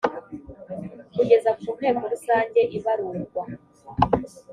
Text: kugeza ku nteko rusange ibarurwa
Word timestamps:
kugeza 1.15 1.49
ku 1.59 1.67
nteko 1.77 2.03
rusange 2.13 2.61
ibarurwa 2.77 3.43